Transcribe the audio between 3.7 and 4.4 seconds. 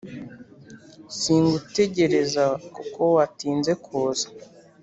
kuza